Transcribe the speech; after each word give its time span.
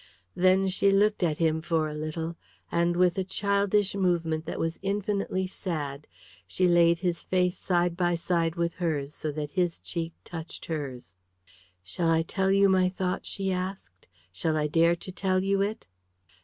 Then 0.35 0.67
she 0.67 0.91
looked 0.91 1.21
at 1.21 1.37
him 1.37 1.61
for 1.61 1.87
a 1.87 1.93
little, 1.93 2.35
and 2.71 2.95
with 2.97 3.19
a 3.19 3.23
childish 3.23 3.93
movement 3.93 4.45
that 4.47 4.57
was 4.59 4.79
infinitely 4.81 5.45
sad 5.45 6.07
she 6.47 6.67
laid 6.67 6.97
his 6.97 7.23
face 7.23 7.55
side 7.59 7.95
by 7.95 8.15
side 8.15 8.55
with 8.55 8.73
hers 8.73 9.13
so 9.13 9.31
that 9.33 9.51
his 9.51 9.77
cheek 9.77 10.13
touched 10.25 10.65
hers. 10.65 11.17
"Shall 11.83 12.09
I 12.09 12.23
tell 12.23 12.51
you 12.51 12.67
my 12.67 12.89
thought?" 12.89 13.27
she 13.27 13.51
asked. 13.51 14.07
"Shall 14.33 14.57
I 14.57 14.65
dare 14.65 14.95
to 14.95 15.11
tell 15.11 15.43
you 15.43 15.61
it?" 15.61 15.85